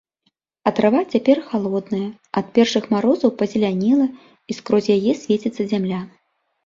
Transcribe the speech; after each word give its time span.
А 0.69 0.71
трава 0.79 1.01
цяпер 1.13 1.41
халодная, 1.49 2.07
ад 2.41 2.49
першых 2.57 2.83
марозаў 2.95 3.35
пазелянела, 3.43 4.07
і 4.11 4.51
скрозь 4.61 4.93
яе 4.99 5.13
свеціцца 5.25 5.61
зямля. 5.75 6.01